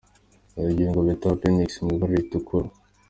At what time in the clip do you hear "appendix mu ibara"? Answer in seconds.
1.33-2.13